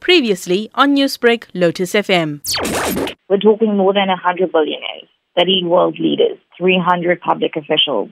Previously 0.00 0.70
on 0.74 0.96
Newsbreak, 0.96 1.44
Lotus 1.54 1.92
FM. 1.92 2.40
We're 3.28 3.38
talking 3.38 3.76
more 3.76 3.92
than 3.92 4.08
100 4.08 4.50
billionaires, 4.50 5.08
30 5.36 5.64
world 5.64 5.98
leaders, 5.98 6.38
300 6.58 7.20
public 7.20 7.56
officials. 7.56 8.10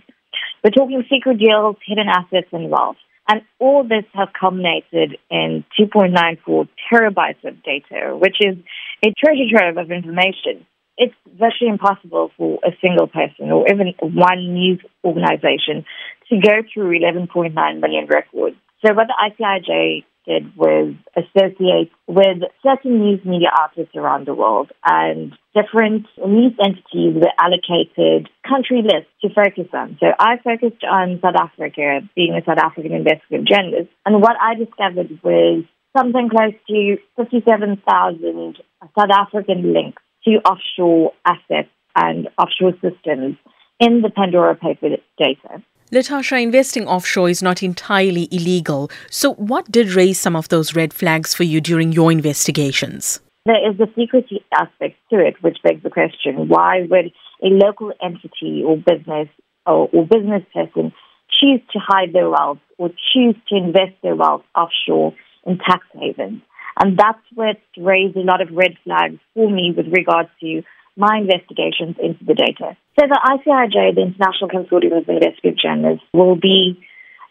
We're 0.63 0.71
talking 0.71 1.05
secret 1.11 1.39
deals, 1.39 1.77
hidden 1.87 2.09
assets, 2.09 2.49
and 2.53 2.71
wealth. 2.71 2.97
And 3.29 3.43
all 3.59 3.83
this 3.83 4.05
has 4.15 4.29
culminated 4.39 5.19
in 5.31 5.65
2.94 5.79 6.69
terabytes 6.91 7.45
of 7.45 7.62
data, 7.62 8.17
which 8.17 8.37
is 8.41 8.57
a 9.05 9.12
treasure 9.19 9.49
trove 9.51 9.77
of 9.77 9.91
information. 9.91 10.67
It's 10.96 11.15
virtually 11.39 11.71
impossible 11.71 12.30
for 12.37 12.59
a 12.65 12.71
single 12.80 13.07
person 13.07 13.53
or 13.53 13.69
even 13.69 13.95
one 14.01 14.55
news 14.55 14.80
organization 15.05 15.85
to 16.30 16.41
go 16.41 16.62
through 16.73 16.99
11.9 16.99 17.53
million 17.80 18.07
records. 18.07 18.57
So 18.85 18.95
what 18.95 19.07
the 19.09 19.15
ICIJ 19.15 20.05
was 20.57 20.95
associate 21.17 21.91
with 22.07 22.39
certain 22.63 23.01
news 23.01 23.25
media 23.25 23.49
outlets 23.53 23.95
around 23.96 24.27
the 24.27 24.35
world 24.35 24.71
and 24.85 25.32
different 25.55 26.07
news 26.25 26.53
entities 26.63 27.14
were 27.14 27.32
allocated 27.41 28.29
country 28.46 28.83
lists 28.83 29.11
to 29.22 29.29
focus 29.35 29.69
on. 29.72 29.96
So 30.00 30.07
I 30.19 30.36
focused 30.45 30.85
on 30.85 31.21
South 31.22 31.36
Africa, 31.36 32.00
being 32.14 32.34
a 32.34 32.45
South 32.45 32.59
African 32.59 32.92
investigative 32.92 33.47
journalist, 33.47 33.91
and 34.05 34.20
what 34.20 34.36
I 34.41 34.55
discovered 34.55 35.19
was 35.22 35.64
something 35.97 36.28
close 36.28 36.55
to 36.69 36.97
57,000 37.17 38.56
South 38.98 39.11
African 39.11 39.72
links 39.72 40.03
to 40.25 40.36
offshore 40.45 41.12
assets 41.25 41.70
and 41.97 42.28
offshore 42.39 42.72
systems 42.83 43.36
in 43.81 44.03
the 44.03 44.11
Pandora 44.14 44.55
paper 44.55 44.89
data. 45.19 45.62
Latasha, 45.91 46.42
investing 46.42 46.87
offshore 46.87 47.31
is 47.31 47.42
not 47.42 47.62
entirely 47.62 48.28
illegal. 48.31 48.91
So, 49.11 49.33
what 49.34 49.70
did 49.73 49.92
raise 49.92 50.20
some 50.20 50.37
of 50.37 50.48
those 50.48 50.75
red 50.75 50.92
flags 50.92 51.33
for 51.33 51.45
you 51.45 51.62
during 51.62 51.92
your 51.92 52.12
investigations? 52.12 53.20
There 53.47 53.70
is 53.70 53.81
a 53.81 53.87
secrecy 53.98 54.45
aspect 54.53 54.97
to 55.09 55.17
it, 55.17 55.36
which 55.41 55.56
begs 55.62 55.83
the 55.83 55.89
question 55.89 56.48
why 56.48 56.86
would 56.91 57.12
a 57.42 57.47
local 57.47 57.92
entity 58.03 58.62
or 58.67 58.77
business 58.77 59.28
or, 59.64 59.89
or 59.91 60.06
business 60.06 60.42
person 60.53 60.92
choose 61.41 61.62
to 61.72 61.78
hide 61.78 62.12
their 62.12 62.28
wealth 62.28 62.58
or 62.77 62.91
choose 62.91 63.36
to 63.48 63.56
invest 63.56 63.97
their 64.02 64.14
wealth 64.14 64.42
offshore 64.55 65.14
in 65.47 65.56
tax 65.56 65.86
havens? 65.98 66.42
And 66.80 66.98
that's 66.98 67.25
what 67.34 67.56
raised 67.78 68.17
a 68.17 68.20
lot 68.20 68.42
of 68.42 68.48
red 68.52 68.77
flags 68.84 69.19
for 69.33 69.50
me 69.50 69.73
with 69.75 69.86
regards 69.86 70.28
to 70.41 70.62
my 70.98 71.18
investigations 71.18 71.96
into 72.02 72.24
the 72.27 72.34
data. 72.34 72.77
So 72.98 73.06
the 73.06 73.20
ICIJ, 73.22 73.94
the 73.94 74.02
International 74.02 74.50
Consortium 74.50 74.98
of 74.98 75.08
Investigative 75.08 75.56
Journalists, 75.56 76.05
will 76.12 76.34
be, 76.34 76.78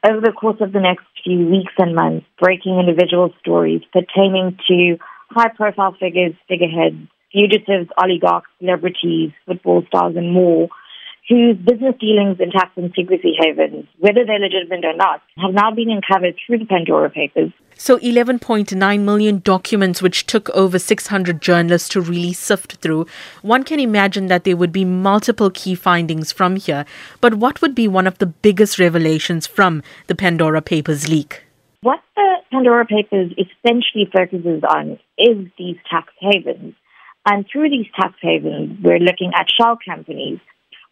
over 0.07 0.21
the 0.21 0.31
course 0.31 0.57
of 0.61 0.71
the 0.71 0.79
next 0.79 1.03
few 1.23 1.45
weeks 1.45 1.73
and 1.77 1.93
months, 1.93 2.25
breaking 2.39 2.79
individual 2.79 3.33
stories 3.41 3.81
pertaining 3.91 4.57
to 4.69 4.97
high-profile 5.29 5.97
figures, 5.99 6.33
figureheads, 6.47 6.95
fugitives, 7.33 7.89
oligarchs, 8.01 8.49
celebrities, 8.59 9.31
football 9.45 9.83
stars, 9.87 10.15
and 10.15 10.31
more 10.31 10.69
whose 11.27 11.57
business 11.57 11.95
dealings 11.99 12.39
in 12.39 12.51
tax 12.51 12.71
and 12.77 12.93
secrecy 12.95 13.35
havens, 13.37 13.85
whether 13.99 14.23
they're 14.25 14.39
legitimate 14.39 14.85
or 14.85 14.95
not, 14.95 15.21
have 15.35 15.53
now 15.53 15.71
been 15.71 15.91
uncovered 15.91 16.35
through 16.39 16.59
the 16.59 16.65
Pandora 16.65 17.09
Papers. 17.09 17.51
So 17.77 17.99
11.9 17.99 18.99
million 19.01 19.39
documents, 19.39 20.01
which 20.01 20.25
took 20.25 20.49
over 20.49 20.79
600 20.79 21.41
journalists 21.41 21.89
to 21.89 22.01
really 22.01 22.33
sift 22.33 22.77
through. 22.77 23.05
One 23.41 23.63
can 23.63 23.79
imagine 23.79 24.27
that 24.27 24.43
there 24.43 24.57
would 24.57 24.71
be 24.71 24.83
multiple 24.83 25.51
key 25.51 25.75
findings 25.75 26.31
from 26.31 26.55
here. 26.55 26.85
But 27.21 27.35
what 27.35 27.61
would 27.61 27.75
be 27.75 27.87
one 27.87 28.07
of 28.07 28.17
the 28.17 28.25
biggest 28.25 28.79
revelations 28.79 29.45
from 29.45 29.83
the 30.07 30.15
Pandora 30.15 30.61
Papers 30.61 31.07
leak? 31.07 31.43
What 31.81 31.99
the 32.15 32.37
Pandora 32.51 32.85
Papers 32.85 33.31
essentially 33.33 34.09
focuses 34.11 34.63
on 34.67 34.99
is 35.17 35.47
these 35.57 35.77
tax 35.89 36.11
havens. 36.19 36.73
And 37.25 37.45
through 37.51 37.69
these 37.69 37.87
tax 37.95 38.15
havens, 38.21 38.79
we're 38.83 38.99
looking 38.99 39.31
at 39.35 39.47
shell 39.51 39.77
companies 39.87 40.39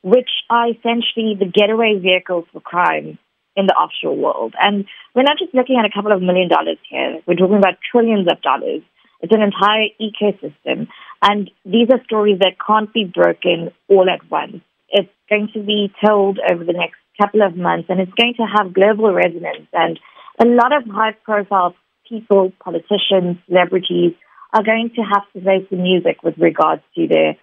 which 0.05 0.29
are 0.51 0.69
essentially 0.69 1.33
the 1.33 1.51
getaway 1.51 1.97
vehicles 1.97 2.45
for 2.53 2.61
crime 2.61 3.17
in 3.55 3.67
the 3.67 3.73
offshore 3.73 4.15
world. 4.15 4.53
And 4.59 4.85
we're 5.13 5.23
not 5.23 5.39
just 5.39 5.53
looking 5.53 5.77
at 5.79 5.85
a 5.85 5.93
couple 5.93 6.11
of 6.11 6.21
million 6.21 6.49
dollars 6.49 6.77
here, 6.89 7.21
we're 7.25 7.35
talking 7.35 7.57
about 7.57 7.75
trillions 7.91 8.27
of 8.31 8.41
dollars. 8.41 8.81
It's 9.21 9.33
an 9.33 9.41
entire 9.41 9.87
ecosystem. 9.99 10.87
And 11.21 11.49
these 11.65 11.87
are 11.91 12.03
stories 12.03 12.39
that 12.39 12.57
can't 12.65 12.93
be 12.93 13.05
broken 13.05 13.71
all 13.87 14.09
at 14.09 14.29
once. 14.29 14.61
It's 14.89 15.09
going 15.29 15.49
to 15.53 15.63
be 15.63 15.91
told 16.05 16.39
over 16.51 16.63
the 16.63 16.73
next 16.73 16.97
couple 17.19 17.41
of 17.41 17.55
months, 17.55 17.87
and 17.89 17.99
it's 17.99 18.11
going 18.13 18.35
to 18.35 18.45
have 18.57 18.73
global 18.73 19.13
resonance. 19.13 19.67
And 19.73 19.99
a 20.39 20.45
lot 20.45 20.75
of 20.75 20.83
high 20.87 21.13
profile 21.23 21.73
people, 22.07 22.51
politicians, 22.63 23.37
celebrities, 23.47 24.13
are 24.53 24.63
going 24.63 24.91
to 24.95 25.01
have 25.01 25.23
to 25.33 25.41
face 25.41 25.67
the 25.71 25.77
music 25.77 26.23
with 26.23 26.37
regards 26.37 26.81
to 26.95 27.07
their 27.07 27.35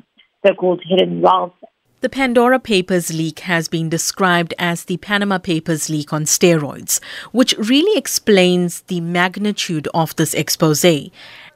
so 0.46 0.54
called 0.54 0.82
hidden 0.86 1.20
wealth 1.20 1.54
the 2.02 2.08
Pandora 2.08 2.58
Papers 2.58 3.14
leak 3.14 3.38
has 3.40 3.68
been 3.68 3.88
described 3.88 4.52
as 4.58 4.84
the 4.84 4.96
Panama 4.96 5.38
Papers 5.38 5.88
leak 5.88 6.12
on 6.12 6.24
steroids, 6.24 7.00
which 7.30 7.54
really 7.58 7.96
explains 7.96 8.80
the 8.82 9.00
magnitude 9.00 9.86
of 9.94 10.14
this 10.16 10.34
expose. 10.34 10.84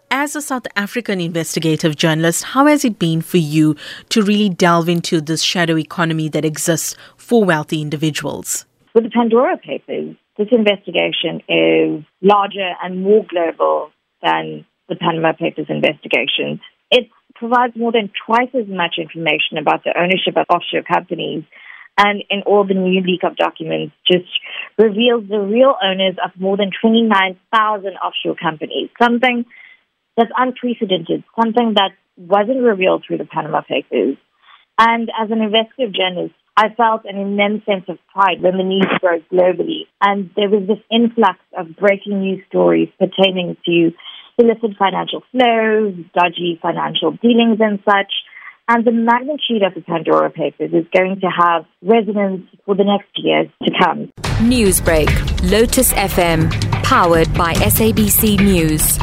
As 0.09 0.37
a 0.37 0.41
South 0.41 0.69
African 0.77 1.21
investigative 1.21 1.97
journalist, 1.97 2.45
how 2.45 2.67
has 2.67 2.84
it 2.84 2.97
been 2.97 3.23
for 3.23 3.39
you 3.39 3.75
to 4.11 4.23
really 4.23 4.49
delve 4.49 4.89
into 4.89 5.21
this 5.21 5.43
shadow 5.43 5.77
economy 5.77 6.29
that 6.29 6.45
exists 6.45 6.95
for 7.17 7.45
wealthy 7.45 7.83
individuals? 7.83 8.67
With 8.95 9.03
the 9.03 9.11
Pandora 9.11 9.59
Papers, 9.59 10.15
this 10.39 10.49
investigation 10.53 11.43
is 11.49 12.05
larger 12.23 12.71
and 12.84 13.03
more 13.03 13.27
global 13.28 13.91
than 14.23 14.65
the 14.89 14.95
Panama 14.95 15.33
Papers 15.33 15.67
investigation. 15.69 16.61
Provides 17.39 17.77
more 17.77 17.93
than 17.93 18.11
twice 18.27 18.51
as 18.55 18.67
much 18.67 18.97
information 18.99 19.59
about 19.59 19.85
the 19.85 19.93
ownership 19.97 20.37
of 20.37 20.47
offshore 20.49 20.83
companies 20.83 21.45
and 21.99 22.23
in 22.29 22.43
all 22.47 22.67
the 22.67 22.75
new 22.75 23.01
leak 23.01 23.25
of 23.25 23.37
documents 23.37 23.95
just 24.11 24.29
reveals 24.79 25.29
the 25.29 25.41
real 25.41 25.75
owners 25.83 26.17
of 26.23 26.31
more 26.39 26.57
than 26.57 26.71
29,000 26.81 27.89
offshore 27.97 28.37
companies, 28.37 28.91
something 29.01 29.45
that's 30.17 30.31
unprecedented, 30.37 31.25
something 31.41 31.75
that 31.75 31.93
wasn't 32.17 32.63
revealed 32.63 33.05
through 33.07 33.19
the 33.19 33.25
Panama 33.25 33.63
Papers. 33.63 34.17
And 34.79 35.11
as 35.19 35.31
an 35.31 35.41
investigative 35.41 35.95
journalist, 35.95 36.35
I 36.57 36.69
felt 36.75 37.05
an 37.05 37.21
immense 37.21 37.65
sense 37.67 37.85
of 37.89 37.99
pride 38.13 38.41
when 38.41 38.57
the 38.57 38.65
news 38.65 38.89
broke 39.01 39.29
globally. 39.31 39.89
And 40.01 40.31
there 40.37 40.49
was 40.49 40.67
this 40.67 40.81
influx 40.91 41.39
of 41.57 41.77
breaking 41.77 42.21
news 42.21 42.45
stories 42.49 42.89
pertaining 42.99 43.57
to 43.67 43.93
illicit 44.39 44.77
financial 44.79 45.23
flows, 45.31 45.95
dodgy 46.15 46.59
financial 46.61 47.13
dealings, 47.23 47.59
and 47.61 47.79
such. 47.85 48.13
And 48.69 48.85
the 48.85 48.91
magnitude 48.91 49.63
of 49.63 49.75
the 49.75 49.81
Pandora 49.81 50.31
Papers 50.31 50.73
is 50.73 50.87
going 50.93 51.21
to 51.21 51.29
have 51.29 51.65
resonance 51.83 52.47
for 52.65 52.75
the 52.75 52.85
next 52.85 53.11
years 53.17 53.49
to 53.63 53.71
come. 53.81 54.13
Newsbreak, 54.41 55.09
Lotus 55.51 55.93
FM, 55.93 56.51
powered 56.83 57.33
by 57.35 57.55
SABC 57.55 58.41
News. 58.41 58.99